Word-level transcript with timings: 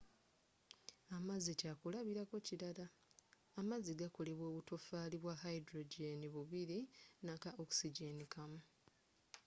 amazzi 1.17 1.51
kyakulabirako 1.59 2.35
kirala 2.47 2.85
amazzi 3.59 3.91
gakolebwa 3.99 4.45
obutofaali 4.51 5.15
bwa 5.19 5.35
hydrogen 5.43 6.19
bubiri 6.33 6.79
naka 7.25 7.49
oxygen 7.63 8.17
kamu 8.33 8.59